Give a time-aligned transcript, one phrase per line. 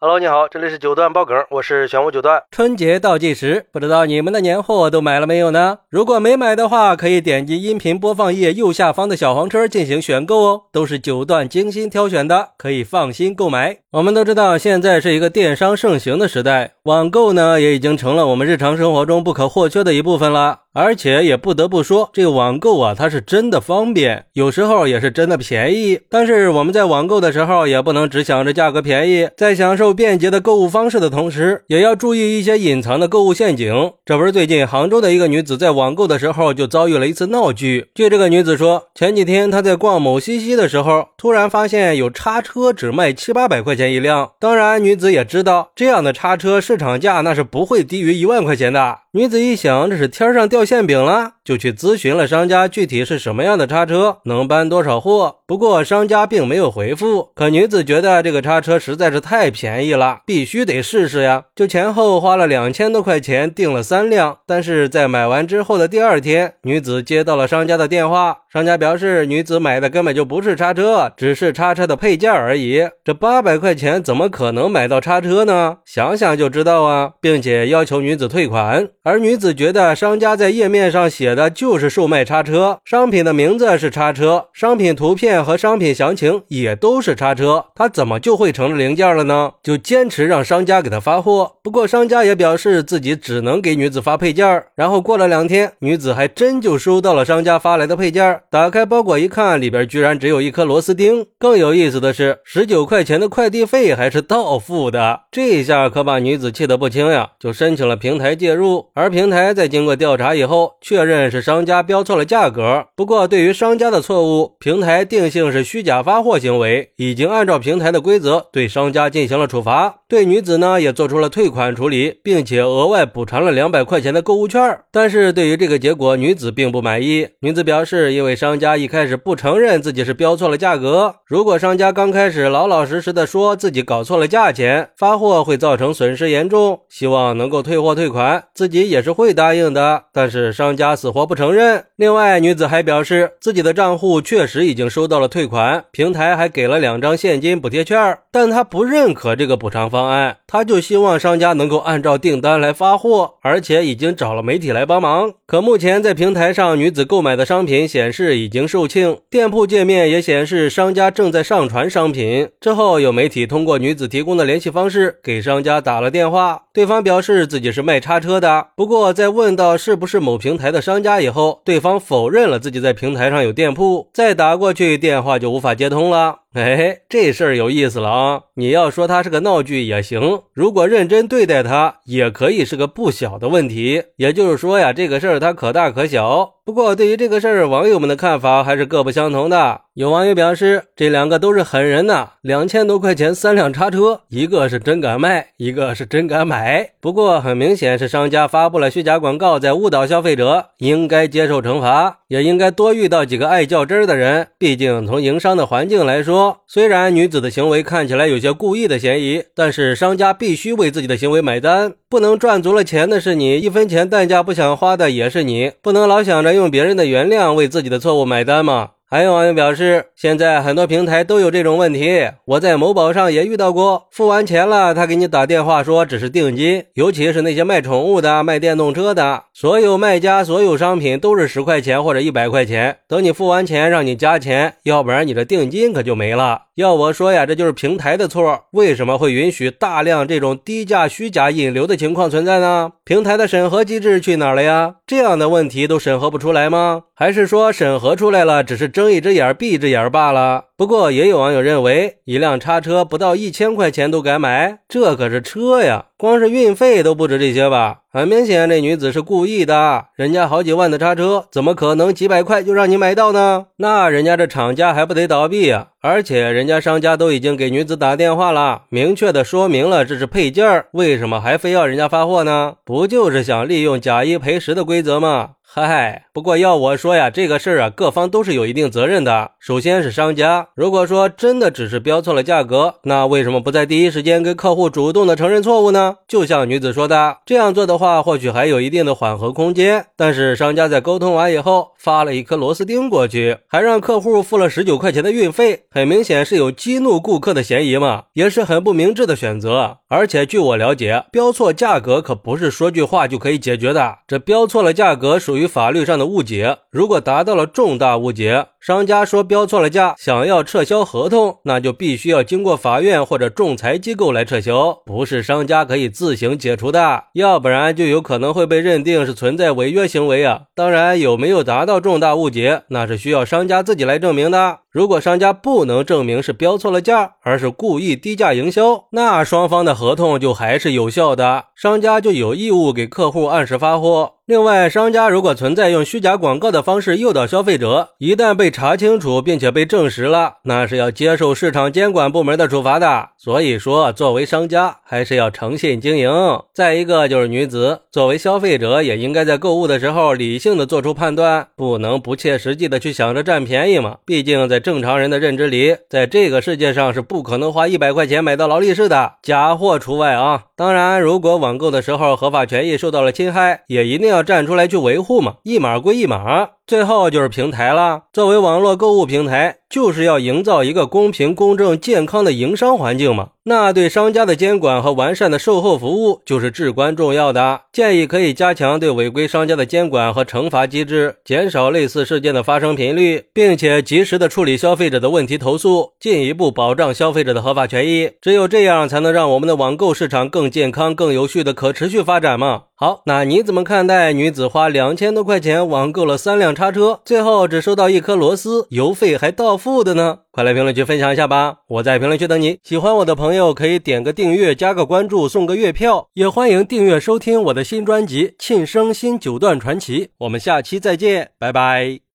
[0.00, 2.40] Hello，你好，这里是九段爆梗，我是玄武九段。
[2.52, 5.78] 春节倒计时，不知道你们的年货都买了没有呢？
[5.90, 13.78] 如果没买的话，可以点击音频播放页右下方的小黄车进行选购哦，都是九段精心挑选的，可以放心购买。
[13.90, 20.60] 我们都知道，现在是一个电商盛行的时代，网购呢也已经成了我们日常生活中不可或缺的一部分了。
[20.78, 25.98] 而且也不得不说，这个网购啊，它是真的方便，有时候也是真的便宜。
[26.08, 33.90] 但是我们在网购的时候，也不能只想着价格便宜，在享受便捷的购物方式的同时，也要注意一些隐藏的购物陷阱。
[34.06, 37.88] 这不是最近杭州的一个女子在网购的时候就遭遇了一次闹剧。
[37.92, 44.30] 据这个女子说，前几天她在逛某西西的时候，突然发现有叉车只卖七八百块钱一辆。
[44.38, 48.98] 当然，女子也知道这样的叉车市场价那是不会低于一万块钱的。
[49.12, 55.36] 女子一想，这是天上掉馅饼了，就去咨询了商家，具体是什么样的叉车，能搬多少货。
[55.46, 57.30] 不过商家并没有回复。
[57.34, 64.40] 可女子觉得这个叉车实在是太便宜了，必须得试试呀，就前后花了两千多块钱订了三辆。
[64.46, 72.88] 但是在买完之后的第二天，女子接到了商家的电话，商家表示女子买的根本就不是叉车，只是叉车的配件而已。
[73.04, 75.76] 这八百块钱怎么可能买到叉车呢？
[75.84, 78.88] 想想就知道啊，并且要求女子退款。
[79.02, 89.52] 而女子觉得商家在页面上写的就是售卖叉车，商品的名字是叉车，商品图片和商品详情也都是叉车，她怎么就会成了零件了呢？
[89.62, 91.56] 就坚持让商家给她发货。
[91.62, 94.64] 不过商家也表示自己只能给女子发配件。
[94.74, 101.26] 然后过了两天，女子还真就收到了商家发来的配件，打开包裹一看，里边居然只有一颗螺丝钉。
[101.38, 108.86] 更有意思的是，十九块钱的快递费还是到付的，这一下可把女子气得不轻呀，就申请了平台介入。
[108.94, 112.86] 而平台在经过调查以后，确认是商家标错了价格。
[112.96, 120.00] 不过，对于商家的错误，平台定性是虚假发货行为，已经按照平台的规则对商家进行了处罚。
[120.08, 124.78] 对女子呢，也做出了退款处理，并且额外补偿了两百块钱的购物券。
[124.90, 127.28] 但是对于这个结果，女子并不满意。
[127.40, 138.88] 女子表示，因为为商家一开始不承认自己是标错了价格，如果商家刚开始老老实实的说自己搞错了价钱，发货会造成损失严重，希望能够退货退款，自己。
[138.88, 141.84] 也是会答应的，但是商家死活不承认。
[141.96, 155.32] 另外，女子还表示自己的账户确实已经收到了退款，平台还给了两张现金补贴券，但她不认可这个补偿方案，她就希望商家能够按照订单来发货，而且已经找了媒体来帮忙。
[155.46, 162.48] 可目前在平台上，女子购买的商品显示是已经售罄，店铺界面也显示商家正在上传商品。
[162.60, 168.70] 之后，有媒体通过女子提供的联系方式给商家打了电话，对方表示自己是卖叉车的。
[168.74, 176.40] 不过，在问到是不是某平台的商家以后，对方否认了自己在平台上有店铺，再打过去电话就无法接通了。
[176.54, 178.40] 哎，这事儿有意思了啊！
[178.54, 184.02] 你要说他是个闹剧也行，如果认真对待他，也可以是个不小的问题。
[184.16, 186.54] 也就是说呀，这个事儿它可大可小。
[186.64, 189.82] 不过，对于这个事儿，网友们的看法还是各不相同的。
[189.94, 196.90] 有网友表示，这两个都是狠人呐，两千多块钱三辆叉车，一个是真敢卖，一个是真敢买。
[197.00, 204.48] 不过，很明显是商家发布了虚假广告，在误导消费者，应该接受惩罚，也应该多遇到几个爱较真儿的人。
[204.58, 216.52] 毕竟，从营商的环境来说，虽然女子的行为看起来有些故意的嫌疑，但是商家必须为自己的行为买单，不能赚足了钱的是你，一分钱代价不想花的也是你，不能老想着。
[216.52, 218.90] 用别人的原谅为自己的错误买单吗？
[219.10, 236.64] 还有网友表示，现在很多平台都有这种问题，我在某宝上也遇到过，付完钱了，他给你打电话说只是定金，尤其是那些卖宠物的、卖电动车的，所有卖家所有商品都是十块钱或者一百块钱，等你付完钱让你加钱，要不然你的定金可就没了。
[236.74, 242.92] 要我说呀，这就是平台的错，为什么会允许大量这种低价虚假引流的情况存在呢？
[243.04, 244.96] 平台的审核机制去哪儿了呀？
[245.06, 247.04] 这样的问题都审核不出来吗？
[247.20, 250.66] 还是说审核出来了，只是睁一只眼闭一只眼罢了？
[250.76, 258.02] 不过也有网友认为，一辆叉车不到一千块钱都敢买，这可是车呀，光是运费都不止这些吧？
[258.12, 263.66] 很明显，这女子是故意的，人家好几万的叉车，怎么可能几百块就让你买到呢？
[263.78, 265.88] 那人家这厂家还不得倒闭啊？
[266.00, 272.74] 而且人家商家都已经给女子打电话了，明确的说明了这是配件，为什么还非要人家发货呢？
[272.84, 275.50] 不就是想利用假一赔十的规则吗？
[275.70, 279.50] 嗨，不过要我说呀，这个事儿啊，各方都是有一定责任的。
[279.60, 286.16] 首先是商家，如果说真的只是标错了价格，那为什么不在第一时间跟客户主动的承认错误呢？
[286.26, 290.06] 就像女子说的，这样做的话，或许还有一定的缓和空间。
[290.16, 299.98] 但是商家在沟通完以后，发了一颗螺丝钉过去，还让客户付了十九块钱的运费，很明显是有激怒顾客的嫌疑嘛，也是很不明智的选择。
[300.10, 308.66] 而且据我了解，标错价格可不是说句话就可以解决的，这标错了价格属于法律上的误解，如果达到了重大误解。
[308.80, 320.62] 商家说标错了价，想要撤销合同，那就必须要经过法院或者仲裁机构来撤销，不是商家可以自行解除的，要不然就有可能会被认定是存在违约行为啊。
[320.74, 324.78] 当然，有没有达到重大误解，那是需要商家自己来证明的。
[324.98, 334.37] 如果商家不能证明是标错了价，而是故意低价营销，那双方的合同就还是有效的，商家就有义务给客户按时发货。
[334.48, 343.28] 另外，商家如果存在用虚假广告的方式诱导消费者，一旦被查清楚并且被证实了，那是要接受市场监管部门的处罚的。
[343.36, 346.30] 所以说，作为商家还是要诚信经营。
[346.72, 354.16] 再一个就是女子作为消费者，也应该在购物的时候理性的做出判断，不能不切实际的去想着占便宜嘛。
[354.24, 360.62] 毕竟在正常人的认知里，在这个世界上是不可能花一百块钱买到劳力士的，假货除外啊。
[360.74, 364.37] 当然，如果网购的时候合法权益受到了侵害，也一定要。
[364.38, 366.77] 要站出来去维护嘛，一码归一码。
[366.88, 373.50] 最后就是平台了，作为网络购物平台，就是要营造一个公平、公正、健康的营商环境嘛。
[373.64, 377.82] 那对商家的监管和完善的售后服务就是至关重要的。
[377.92, 388.30] 建议可以加强对违规商家的监管和惩罚机制，减少类似事件的发生频率，并且及时的处理消费者的问题投诉，进一步保障消费者的合法权益。
[388.40, 392.84] 只有这样，才能让我们的网购市场更健康、更有序的可持续发展嘛。
[392.94, 396.74] 好，那你怎么看待女子花两千多块钱网购了三辆？
[396.78, 400.38] 叉车最后只收到一颗螺丝，邮费还到付的呢！
[400.52, 402.78] 快来评论区分享一下吧，我在评论区等你。
[402.84, 410.26] 喜欢我的朋友可以点个订阅，加个关注，送个月票，也欢迎订阅收听我的新专辑《庆生新九段传奇》。
[410.38, 412.20] 我们下期再见，拜拜。